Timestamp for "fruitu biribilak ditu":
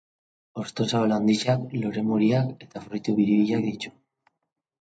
2.87-3.93